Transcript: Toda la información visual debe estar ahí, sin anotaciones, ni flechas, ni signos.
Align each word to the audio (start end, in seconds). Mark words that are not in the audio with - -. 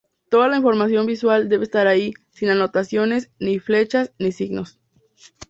Toda 0.31 0.47
la 0.47 0.57
información 0.57 1.05
visual 1.05 1.47
debe 1.47 1.63
estar 1.65 1.85
ahí, 1.85 2.15
sin 2.31 2.49
anotaciones, 2.49 3.29
ni 3.37 3.59
flechas, 3.59 4.11
ni 4.17 4.31
signos. 4.31 4.79